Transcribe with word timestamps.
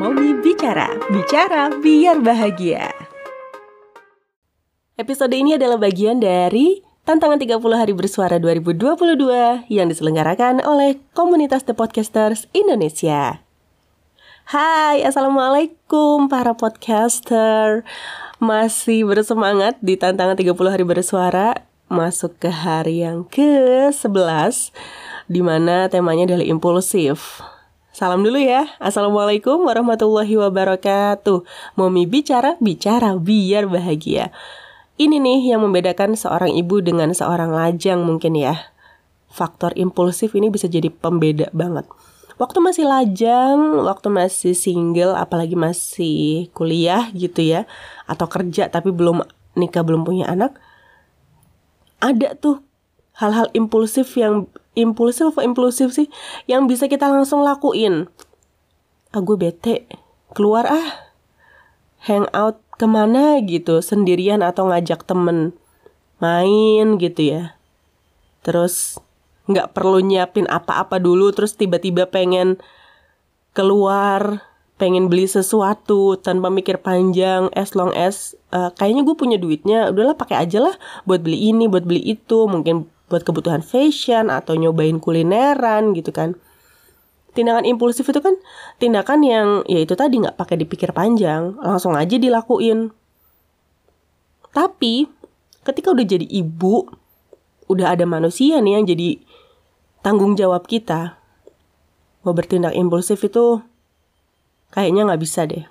Momi 0.00 0.32
Bicara, 0.40 0.96
bicara 1.12 1.68
biar 1.76 2.24
bahagia. 2.24 2.88
Episode 4.96 5.36
ini 5.36 5.60
adalah 5.60 5.76
bagian 5.76 6.24
dari 6.24 6.80
Tantangan 7.04 7.36
30 7.36 7.60
Hari 7.60 7.92
Bersuara 7.92 8.40
2022 8.40 9.68
yang 9.68 9.92
diselenggarakan 9.92 10.64
oleh 10.64 11.04
komunitas 11.12 11.68
The 11.68 11.76
Podcasters 11.76 12.48
Indonesia. 12.56 13.44
Hai, 14.48 15.04
Assalamualaikum 15.04 16.32
para 16.32 16.56
podcaster 16.56 17.84
Masih 18.40 19.04
bersemangat 19.04 19.76
di 19.84 20.00
Tantangan 20.00 20.40
30 20.40 20.80
Hari 20.80 20.84
Bersuara 20.88 21.60
Masuk 21.92 22.40
ke 22.40 22.48
hari 22.48 23.04
yang 23.04 23.28
ke-11 23.28 24.72
Di 25.28 25.44
mana 25.44 25.92
temanya 25.92 26.24
adalah 26.24 26.48
impulsif 26.48 27.44
Salam 28.00 28.24
dulu 28.24 28.40
ya 28.40 28.64
Assalamualaikum 28.80 29.60
warahmatullahi 29.68 30.32
wabarakatuh 30.32 31.44
Momi 31.76 32.08
bicara, 32.08 32.56
bicara 32.56 33.12
biar 33.20 33.68
bahagia 33.68 34.32
ini 34.96 35.20
nih 35.20 35.52
yang 35.52 35.60
membedakan 35.60 36.16
seorang 36.16 36.48
ibu 36.56 36.80
dengan 36.80 37.12
seorang 37.12 37.52
lajang 37.52 38.00
mungkin 38.00 38.40
ya. 38.40 38.56
Faktor 39.28 39.76
impulsif 39.76 40.32
ini 40.32 40.48
bisa 40.48 40.64
jadi 40.64 40.88
pembeda 40.88 41.52
banget. 41.52 41.84
Waktu 42.40 42.64
masih 42.64 42.88
lajang, 42.88 43.84
waktu 43.84 44.08
masih 44.08 44.56
single, 44.56 45.12
apalagi 45.12 45.56
masih 45.56 46.48
kuliah 46.56 47.12
gitu 47.12 47.44
ya, 47.44 47.68
atau 48.08 48.28
kerja 48.32 48.72
tapi 48.72 48.92
belum 48.92 49.24
nikah, 49.60 49.84
belum 49.84 50.08
punya 50.08 50.28
anak, 50.28 50.56
ada 52.00 52.32
tuh 52.36 52.64
hal-hal 53.16 53.48
impulsif 53.56 54.16
yang 54.20 54.48
impulsif 54.78 55.34
apa 55.34 55.42
impulsif 55.42 55.90
sih 55.90 56.06
yang 56.46 56.70
bisa 56.70 56.86
kita 56.86 57.10
langsung 57.10 57.42
lakuin. 57.42 58.06
Ah 59.10 59.20
gue 59.22 59.34
bete, 59.34 59.90
keluar 60.36 60.66
ah, 60.70 61.10
hangout 62.06 62.62
ke 62.78 62.86
mana 62.86 63.38
gitu? 63.42 63.82
Sendirian 63.82 64.40
atau 64.40 64.70
ngajak 64.70 65.02
temen 65.02 65.52
main 66.22 67.00
gitu 67.00 67.20
ya. 67.34 67.58
Terus 68.46 69.00
nggak 69.50 69.74
perlu 69.74 69.98
nyiapin 69.98 70.46
apa-apa 70.46 71.02
dulu 71.02 71.34
terus 71.34 71.58
tiba-tiba 71.58 72.06
pengen 72.06 72.62
keluar 73.50 74.46
pengen 74.78 75.12
beli 75.12 75.28
sesuatu 75.28 76.16
tanpa 76.16 76.48
mikir 76.48 76.80
panjang 76.80 77.52
as 77.52 77.76
long 77.76 77.92
as 77.92 78.32
uh, 78.54 78.72
kayaknya 78.78 79.04
gue 79.04 79.12
punya 79.18 79.36
duitnya 79.36 79.92
udahlah 79.92 80.16
pakai 80.16 80.40
aja 80.40 80.62
lah 80.62 80.74
buat 81.04 81.20
beli 81.20 81.52
ini 81.52 81.68
buat 81.68 81.84
beli 81.84 82.00
itu 82.16 82.48
mungkin 82.48 82.88
buat 83.10 83.26
kebutuhan 83.26 83.60
fashion 83.60 84.30
atau 84.30 84.54
nyobain 84.54 85.02
kulineran 85.02 85.92
gitu 85.98 86.14
kan. 86.14 86.38
Tindakan 87.34 87.66
impulsif 87.66 88.06
itu 88.06 88.22
kan 88.22 88.38
tindakan 88.78 89.20
yang 89.26 89.48
ya 89.66 89.82
itu 89.82 89.98
tadi 89.98 90.22
nggak 90.22 90.38
pakai 90.38 90.56
dipikir 90.62 90.94
panjang 90.94 91.58
langsung 91.58 91.98
aja 91.98 92.14
dilakuin. 92.14 92.94
Tapi 94.54 95.10
ketika 95.66 95.90
udah 95.90 96.06
jadi 96.06 96.26
ibu 96.26 96.86
udah 97.70 97.94
ada 97.94 98.06
manusia 98.06 98.58
nih 98.58 98.78
yang 98.78 98.84
jadi 98.86 99.18
tanggung 100.02 100.34
jawab 100.34 100.66
kita 100.66 101.18
mau 102.26 102.34
bertindak 102.34 102.74
impulsif 102.74 103.22
itu 103.22 103.62
kayaknya 104.70 105.10
nggak 105.10 105.22
bisa 105.22 105.46
deh. 105.46 105.66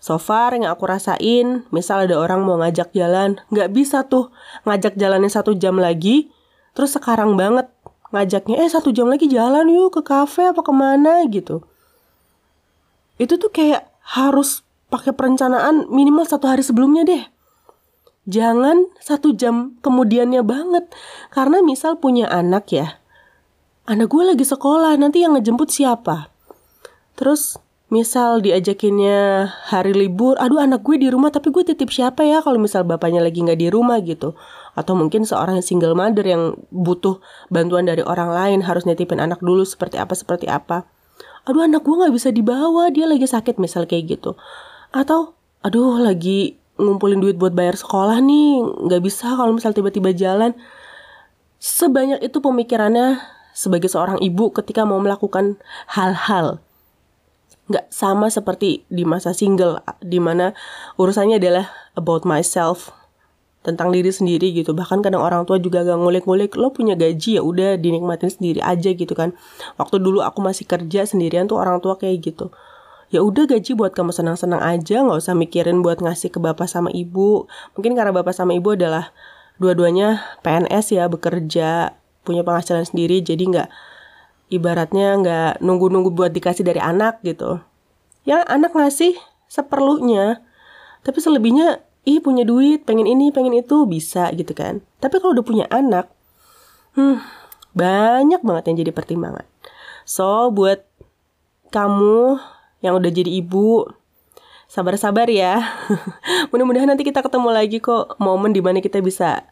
So 0.00 0.16
far 0.16 0.56
yang 0.56 0.64
aku 0.64 0.88
rasain, 0.88 1.68
misal 1.68 2.08
ada 2.08 2.16
orang 2.16 2.40
mau 2.40 2.56
ngajak 2.56 2.96
jalan, 2.96 3.36
nggak 3.52 3.68
bisa 3.68 4.08
tuh 4.08 4.32
ngajak 4.64 4.96
jalannya 4.96 5.28
satu 5.28 5.52
jam 5.52 5.76
lagi, 5.76 6.32
terus 6.76 6.94
sekarang 6.94 7.34
banget 7.34 7.70
ngajaknya 8.10 8.66
eh 8.66 8.70
satu 8.70 8.90
jam 8.90 9.06
lagi 9.06 9.30
jalan 9.30 9.70
yuk 9.70 9.94
ke 9.94 10.02
kafe 10.02 10.50
apa 10.50 10.60
ke 10.62 10.72
mana 10.74 11.22
gitu. 11.30 11.62
Itu 13.20 13.36
tuh 13.36 13.52
kayak 13.52 13.86
harus 14.02 14.66
pakai 14.90 15.14
perencanaan 15.14 15.86
minimal 15.92 16.26
satu 16.26 16.50
hari 16.50 16.66
sebelumnya 16.66 17.06
deh. 17.06 17.24
Jangan 18.26 18.90
satu 18.98 19.34
jam 19.36 19.78
kemudiannya 19.84 20.42
banget. 20.42 20.90
Karena 21.30 21.62
misal 21.62 22.00
punya 22.00 22.26
anak 22.26 22.72
ya 22.74 23.00
anak 23.90 24.06
gue 24.06 24.22
lagi 24.22 24.46
sekolah 24.46 24.94
nanti 24.94 25.26
yang 25.26 25.34
ngejemput 25.34 25.66
siapa? 25.66 26.30
Terus 27.18 27.58
misal 27.90 28.38
diajakinnya 28.38 29.50
hari 29.66 29.90
libur, 29.90 30.38
aduh 30.38 30.62
anak 30.62 30.86
gue 30.86 30.94
di 30.94 31.10
rumah 31.10 31.34
tapi 31.34 31.50
gue 31.50 31.66
titip 31.66 31.90
siapa 31.90 32.22
ya 32.22 32.38
kalau 32.38 32.62
misal 32.62 32.86
bapaknya 32.86 33.18
lagi 33.18 33.42
nggak 33.42 33.58
di 33.58 33.66
rumah 33.66 33.98
gitu. 34.06 34.38
Atau 34.78 34.94
mungkin 34.94 35.26
seorang 35.26 35.58
single 35.58 35.98
mother 35.98 36.22
yang 36.22 36.54
butuh 36.70 37.18
bantuan 37.50 37.90
dari 37.90 38.06
orang 38.06 38.30
lain 38.30 38.58
harus 38.62 38.86
nitipin 38.86 39.18
anak 39.18 39.42
dulu 39.42 39.66
seperti 39.66 39.98
apa 39.98 40.14
seperti 40.14 40.46
apa. 40.46 40.86
Aduh 41.50 41.66
anak 41.66 41.82
gue 41.82 41.98
nggak 41.98 42.14
bisa 42.14 42.30
dibawa 42.30 42.94
dia 42.94 43.10
lagi 43.10 43.26
sakit 43.26 43.58
misal 43.58 43.90
kayak 43.90 44.22
gitu. 44.22 44.38
Atau 44.94 45.34
aduh 45.66 45.98
lagi 45.98 46.62
ngumpulin 46.78 47.18
duit 47.18 47.36
buat 47.36 47.52
bayar 47.52 47.74
sekolah 47.74 48.22
nih 48.22 48.64
nggak 48.86 49.02
bisa 49.02 49.34
kalau 49.34 49.50
misal 49.50 49.74
tiba-tiba 49.74 50.14
jalan. 50.14 50.54
Sebanyak 51.58 52.22
itu 52.22 52.38
pemikirannya 52.38 53.18
sebagai 53.50 53.90
seorang 53.90 54.22
ibu 54.22 54.54
ketika 54.54 54.86
mau 54.86 55.02
melakukan 55.02 55.58
hal-hal 55.90 56.62
nggak 57.70 57.86
sama 57.94 58.26
seperti 58.26 58.82
di 58.90 59.06
masa 59.06 59.30
single 59.30 59.78
di 60.02 60.18
mana 60.18 60.50
urusannya 60.98 61.38
adalah 61.38 61.70
about 61.94 62.26
myself 62.26 62.90
tentang 63.60 63.92
diri 63.92 64.10
sendiri 64.10 64.50
gitu. 64.56 64.72
Bahkan 64.74 65.04
kadang 65.04 65.20
orang 65.20 65.44
tua 65.44 65.60
juga 65.60 65.84
gak 65.84 66.00
ngulik-ngulik 66.00 66.56
lo 66.56 66.72
punya 66.72 66.96
gaji 66.96 67.38
ya 67.38 67.42
udah 67.44 67.76
dinikmatin 67.76 68.32
sendiri 68.32 68.60
aja 68.64 68.90
gitu 68.90 69.12
kan. 69.12 69.36
Waktu 69.76 70.00
dulu 70.00 70.24
aku 70.24 70.40
masih 70.40 70.64
kerja 70.64 71.04
sendirian 71.04 71.46
tuh 71.46 71.60
orang 71.60 71.78
tua 71.78 72.00
kayak 72.00 72.24
gitu. 72.24 72.48
Ya 73.10 73.20
udah 73.20 73.44
gaji 73.46 73.74
buat 73.74 73.92
kamu 73.92 74.14
senang-senang 74.14 74.62
aja 74.62 75.02
nggak 75.02 75.18
usah 75.18 75.34
mikirin 75.36 75.84
buat 75.84 76.00
ngasih 76.00 76.32
ke 76.32 76.38
bapak 76.40 76.66
sama 76.66 76.88
ibu. 76.90 77.46
Mungkin 77.76 77.94
karena 77.94 78.10
bapak 78.10 78.32
sama 78.32 78.56
ibu 78.56 78.72
adalah 78.72 79.12
dua-duanya 79.60 80.24
PNS 80.40 80.96
ya 80.96 81.04
bekerja 81.06 81.92
punya 82.24 82.40
penghasilan 82.46 82.88
sendiri 82.88 83.20
jadi 83.20 83.42
nggak 83.44 83.68
ibaratnya 84.50 85.16
nggak 85.22 85.52
nunggu-nunggu 85.62 86.10
buat 86.10 86.34
dikasih 86.34 86.66
dari 86.66 86.82
anak 86.82 87.22
gitu. 87.22 87.62
Ya 88.26 88.44
anak 88.44 88.76
ngasih 88.76 89.16
seperlunya, 89.46 90.44
tapi 91.06 91.22
selebihnya 91.22 91.80
ih 92.04 92.20
punya 92.20 92.44
duit, 92.44 92.84
pengen 92.84 93.08
ini, 93.08 93.32
pengen 93.32 93.56
itu 93.56 93.88
bisa 93.88 94.28
gitu 94.36 94.52
kan. 94.52 94.84
Tapi 95.00 95.22
kalau 95.22 95.32
udah 95.32 95.46
punya 95.46 95.66
anak, 95.72 96.10
hmm, 96.98 97.22
banyak 97.72 98.42
banget 98.44 98.64
yang 98.68 98.76
jadi 98.84 98.92
pertimbangan. 98.92 99.46
So 100.04 100.50
buat 100.52 100.84
kamu 101.70 102.36
yang 102.82 102.98
udah 102.98 103.10
jadi 103.14 103.30
ibu, 103.40 103.86
sabar-sabar 104.66 105.30
ya. 105.30 105.62
Mudah-mudahan 106.50 106.90
nanti 106.90 107.06
kita 107.06 107.22
ketemu 107.22 107.48
lagi 107.54 107.78
kok 107.78 108.18
momen 108.18 108.50
di 108.50 108.62
mana 108.62 108.82
kita 108.82 108.98
bisa 109.02 109.46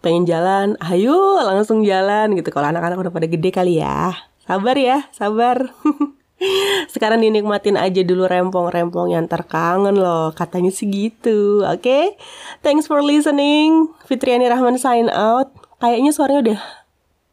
pengen 0.00 0.24
jalan, 0.24 0.76
ayo 0.80 1.40
langsung 1.44 1.84
jalan 1.84 2.32
gitu. 2.36 2.48
Kalau 2.52 2.72
anak-anak 2.72 2.96
udah 2.96 3.12
pada 3.12 3.28
gede 3.28 3.50
kali 3.52 3.80
ya. 3.80 4.16
Sabar 4.44 4.76
ya, 4.76 5.06
sabar. 5.12 5.70
Sekarang 6.92 7.20
dinikmatin 7.20 7.76
aja 7.76 8.00
dulu 8.00 8.24
rempong-rempong 8.24 9.12
yang 9.12 9.28
terkangen 9.28 10.00
loh. 10.00 10.32
Katanya 10.32 10.72
segitu, 10.72 11.60
oke? 11.60 11.84
Okay? 11.84 12.16
Thanks 12.64 12.88
for 12.88 13.04
listening. 13.04 13.92
Fitriani 14.08 14.48
Rahman 14.48 14.80
sign 14.80 15.12
out. 15.12 15.52
Kayaknya 15.84 16.10
suaranya 16.16 16.40
udah 16.40 16.60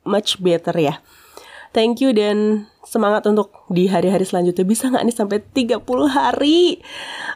much 0.04 0.44
better 0.44 0.76
ya. 0.76 1.00
Thank 1.78 2.02
you 2.02 2.10
dan 2.10 2.66
semangat 2.82 3.30
untuk 3.30 3.54
di 3.70 3.86
hari-hari 3.86 4.26
selanjutnya. 4.26 4.66
Bisa 4.66 4.90
nggak 4.90 5.06
nih 5.06 5.14
sampai 5.14 5.38
30 5.46 5.86
hari? 6.10 6.82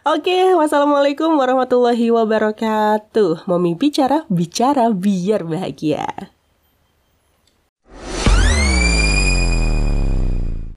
Oke 0.02 0.58
wassalamualaikum 0.58 1.38
warahmatullahi 1.38 2.10
wabarakatuh. 2.10 3.46
Mami 3.46 3.78
bicara 3.78 4.26
bicara 4.34 4.90
biar 4.90 5.46
bahagia 5.46 6.34